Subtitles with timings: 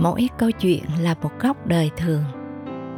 [0.00, 2.24] mỗi câu chuyện là một góc đời thường.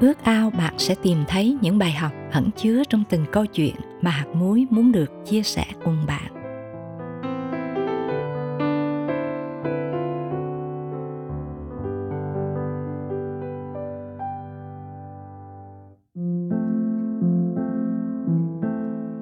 [0.00, 3.74] Ước ao bạn sẽ tìm thấy những bài học ẩn chứa trong từng câu chuyện
[4.02, 6.32] mà hạt muối muốn được chia sẻ cùng bạn.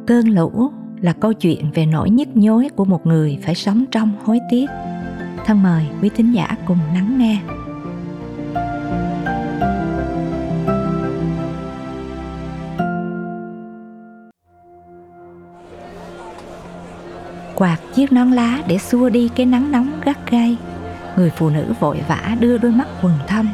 [0.07, 0.71] Cơn lũ
[1.01, 4.67] là câu chuyện về nỗi nhức nhối của một người phải sống trong hối tiếc.
[5.45, 7.58] Thân mời quý thính giả cùng lắng nghe.
[17.59, 20.57] Quạt chiếc nón lá để xua đi cái nắng nóng gắt gay
[21.17, 23.49] người phụ nữ vội vã đưa đôi mắt quần thâm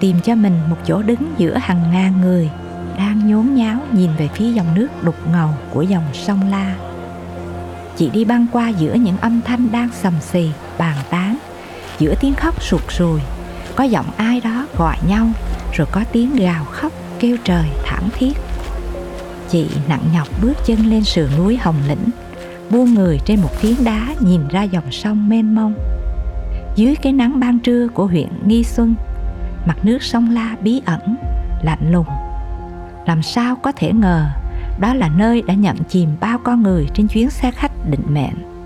[0.00, 2.50] tìm cho mình một chỗ đứng giữa hàng ngàn người
[2.98, 6.76] đang nhốn nháo nhìn về phía dòng nước đục ngầu của dòng sông La.
[7.96, 11.38] Chị đi băng qua giữa những âm thanh đang sầm xì, bàn tán,
[11.98, 13.20] giữa tiếng khóc sụt sùi,
[13.76, 15.28] có giọng ai đó gọi nhau,
[15.72, 18.32] rồi có tiếng gào khóc kêu trời thảm thiết.
[19.48, 22.10] Chị nặng nhọc bước chân lên sườn núi Hồng Lĩnh,
[22.70, 25.74] buông người trên một phiến đá nhìn ra dòng sông mênh mông.
[26.76, 28.94] Dưới cái nắng ban trưa của huyện Nghi Xuân,
[29.66, 31.16] mặt nước sông La bí ẩn,
[31.62, 32.06] lạnh lùng.
[33.06, 34.26] Làm sao có thể ngờ
[34.80, 38.56] đó là nơi đã nhận chìm bao con người trên chuyến xe khách định mệnh.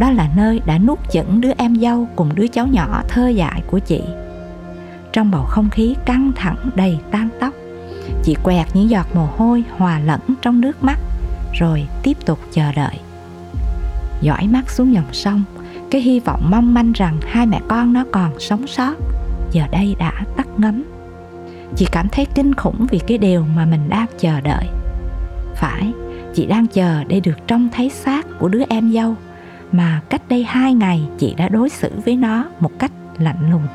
[0.00, 3.62] Đó là nơi đã nuốt chửng đứa em dâu cùng đứa cháu nhỏ thơ dại
[3.66, 4.02] của chị.
[5.12, 7.54] Trong bầu không khí căng thẳng đầy tan tóc
[8.24, 10.98] chị quẹt những giọt mồ hôi hòa lẫn trong nước mắt
[11.54, 12.98] rồi tiếp tục chờ đợi
[14.20, 15.42] dõi mắt xuống dòng sông.
[15.90, 18.94] Cái hy vọng mong manh rằng hai mẹ con nó còn sống sót,
[19.52, 20.84] giờ đây đã tắt ngấm.
[21.76, 24.66] Chị cảm thấy kinh khủng vì cái điều mà mình đang chờ đợi.
[25.54, 25.92] Phải,
[26.34, 29.14] chị đang chờ để được trông thấy xác của đứa em dâu,
[29.72, 33.66] mà cách đây hai ngày chị đã đối xử với nó một cách lạnh lùng.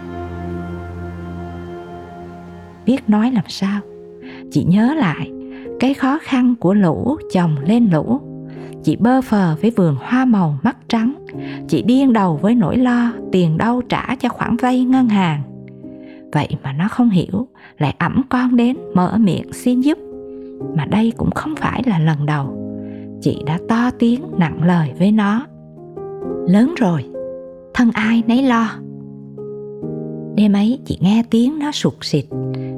[2.85, 3.79] Biết nói làm sao?
[4.51, 5.31] Chị nhớ lại,
[5.79, 8.21] cái khó khăn của lũ chồng lên lũ
[8.83, 11.13] chị bơ phờ với vườn hoa màu mắt trắng.
[11.67, 15.41] Chị điên đầu với nỗi lo, tiền đâu trả cho khoản vay ngân hàng.
[16.33, 17.47] Vậy mà nó không hiểu,
[17.77, 19.97] lại ẵm con đến mở miệng xin giúp.
[20.75, 22.57] Mà đây cũng không phải là lần đầu.
[23.21, 25.45] Chị đã to tiếng nặng lời với nó.
[26.47, 27.05] Lớn rồi,
[27.73, 28.69] thân ai nấy lo.
[30.35, 32.25] Đêm ấy chị nghe tiếng nó sụt xịt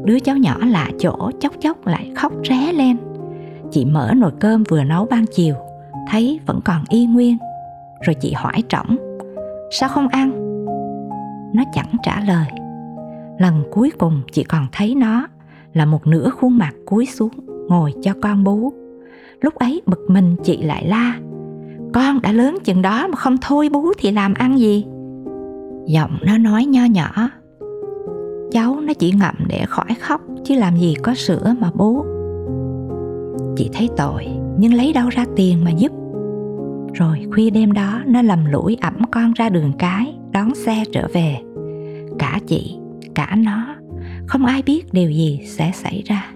[0.05, 2.97] đứa cháu nhỏ lạ chỗ chốc chốc lại khóc ré lên.
[3.71, 5.55] Chị mở nồi cơm vừa nấu ban chiều
[6.11, 7.37] thấy vẫn còn y nguyên.
[8.01, 8.97] Rồi chị hỏi trỏng,
[9.71, 10.31] sao không ăn?
[11.53, 12.47] Nó chẳng trả lời.
[13.37, 15.27] Lần cuối cùng chị còn thấy nó
[15.73, 17.31] là một nửa khuôn mặt cúi xuống
[17.69, 18.73] ngồi cho con bú.
[19.41, 21.19] Lúc ấy bực mình chị lại la,
[21.93, 24.85] con đã lớn chừng đó mà không thôi bú thì làm ăn gì?
[25.87, 27.29] Giọng nó nói nho nhỏ,
[28.51, 32.05] cháu nó chỉ ngậm để khỏi khóc chứ làm gì có sữa mà bú.
[33.55, 35.91] Chị thấy tội nhưng lấy đâu ra tiền mà giúp?
[36.93, 41.07] Rồi khuya đêm đó, nó lầm lũi ẩm con ra đường cái, đón xe trở
[41.13, 41.37] về.
[42.19, 42.77] Cả chị,
[43.15, 43.75] cả nó,
[44.27, 46.27] không ai biết điều gì sẽ xảy ra.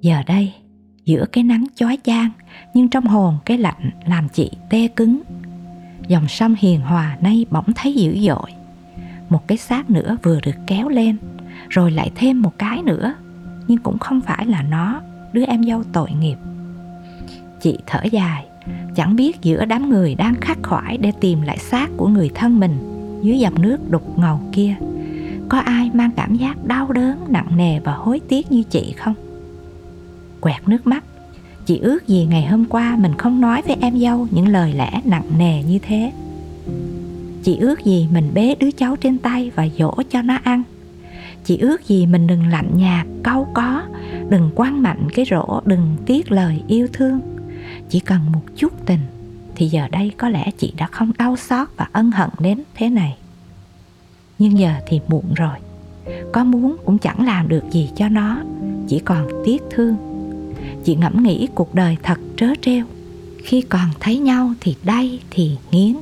[0.00, 0.52] Giờ đây,
[1.04, 2.30] giữa cái nắng chói chang,
[2.74, 5.20] nhưng trong hồn cái lạnh làm chị tê cứng.
[6.08, 8.50] Dòng sông hiền hòa nay bỗng thấy dữ dội.
[9.28, 11.16] Một cái xác nữa vừa được kéo lên,
[11.68, 13.14] rồi lại thêm một cái nữa,
[13.68, 15.00] nhưng cũng không phải là nó,
[15.32, 16.36] đứa em dâu tội nghiệp
[17.60, 18.44] chị thở dài.
[18.94, 22.60] Chẳng biết giữa đám người đang khắc khoải để tìm lại xác của người thân
[22.60, 22.78] mình
[23.22, 24.74] dưới dòng nước đục ngầu kia,
[25.48, 29.14] có ai mang cảm giác đau đớn, nặng nề và hối tiếc như chị không?
[30.40, 31.04] Quẹt nước mắt.
[31.66, 35.00] Chị ước gì ngày hôm qua mình không nói với em dâu những lời lẽ
[35.04, 36.12] nặng nề như thế.
[37.42, 40.62] Chị ước gì mình bế đứa cháu trên tay và dỗ cho nó ăn.
[41.44, 43.82] Chị ước gì mình đừng lạnh nhạt, cau có,
[44.28, 47.20] đừng quăng mạnh cái rổ, đừng tiếc lời yêu thương
[47.88, 49.00] chỉ cần một chút tình,
[49.54, 52.90] thì giờ đây có lẽ chị đã không đau xót và ân hận đến thế
[52.90, 53.16] này.
[54.38, 55.56] Nhưng giờ thì muộn rồi,
[56.32, 58.42] có muốn cũng chẳng làm được gì cho nó,
[58.88, 59.96] chỉ còn tiếc thương.
[60.84, 62.84] Chị ngẫm nghĩ cuộc đời thật trớ trêu.
[63.44, 65.96] Khi còn thấy nhau thì đay, thì nghiến,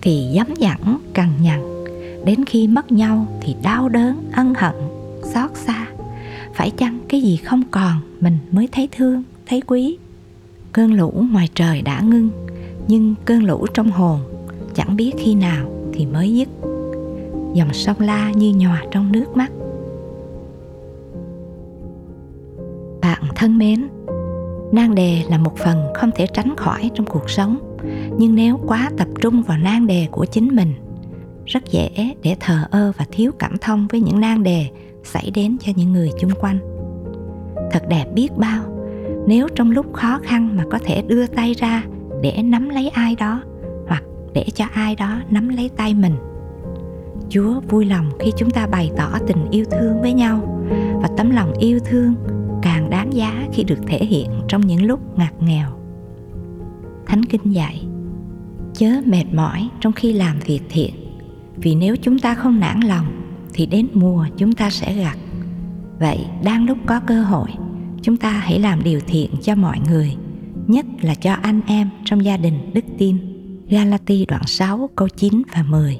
[0.00, 1.60] thì dấm dẳng cằn nhằn.
[2.24, 4.74] Đến khi mất nhau thì đau đớn, ân hận,
[5.34, 5.86] xót xa.
[6.54, 9.96] Phải chăng cái gì không còn mình mới thấy thương, thấy quý?
[10.74, 12.30] Cơn lũ ngoài trời đã ngưng,
[12.88, 14.18] nhưng cơn lũ trong hồn
[14.74, 16.48] chẳng biết khi nào thì mới dứt.
[17.54, 19.52] Dòng sông la như nhòa trong nước mắt.
[23.00, 23.88] Bạn thân mến
[24.72, 27.76] nan đề là một phần không thể tránh khỏi trong cuộc sống,
[28.18, 30.72] nhưng nếu quá tập trung vào nan đề của chính mình,
[31.46, 34.66] rất dễ để thờ ơ và thiếu cảm thông với những nan đề
[35.04, 36.58] xảy đến cho những người chung quanh.
[37.70, 38.73] Thật đẹp biết bao
[39.26, 41.84] nếu trong lúc khó khăn mà có thể đưa tay ra
[42.22, 43.42] để nắm lấy ai đó,
[43.88, 44.02] hoặc
[44.34, 46.14] để cho ai đó nắm lấy tay mình,
[47.28, 50.66] chúa vui lòng khi chúng ta bày tỏ tình yêu thương với nhau.
[51.02, 52.14] Và tấm lòng yêu thương
[52.62, 55.68] càng đáng giá khi được thể hiện trong những lúc ngặt nghèo.
[57.06, 57.86] Thánh kinh dạy,
[58.74, 60.94] chớ mệt mỏi trong khi làm việc thiện,
[61.56, 63.06] vì nếu chúng ta không nản lòng
[63.52, 65.18] thì đến mùa chúng ta sẽ gặt.
[65.98, 67.48] Vậy đang lúc có cơ hội
[68.04, 70.16] chúng ta hãy làm điều thiện cho mọi người
[70.66, 73.18] nhất là cho anh em trong gia đình đức tin
[73.70, 75.98] Galati đoạn 6 câu 9 và 10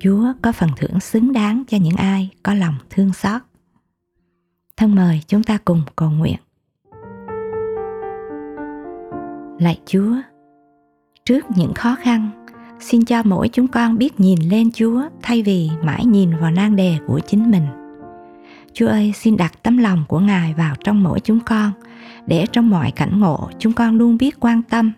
[0.00, 3.42] Chúa có phần thưởng xứng đáng cho những ai có lòng thương xót.
[4.76, 6.36] Thân mời chúng ta cùng cầu nguyện.
[9.58, 10.16] Lạy Chúa,
[11.24, 12.46] trước những khó khăn,
[12.80, 16.76] xin cho mỗi chúng con biết nhìn lên Chúa thay vì mãi nhìn vào nan
[16.76, 17.81] đề của chính mình.
[18.74, 21.72] Chúa ơi, xin đặt tấm lòng của Ngài vào trong mỗi chúng con,
[22.26, 24.92] để trong mọi cảnh ngộ chúng con luôn biết quan tâm,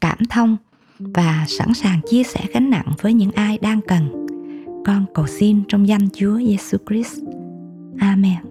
[0.00, 0.56] cảm thông
[0.98, 4.26] và sẵn sàng chia sẻ gánh nặng với những ai đang cần.
[4.84, 7.18] Con cầu xin trong danh Chúa Giêsu Christ.
[7.98, 8.49] Amen.